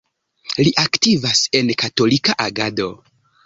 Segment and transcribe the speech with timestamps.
[0.67, 2.93] Li aktivas en Katolika Agado.